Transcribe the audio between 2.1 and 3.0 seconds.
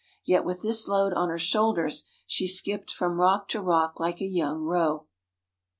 she skipped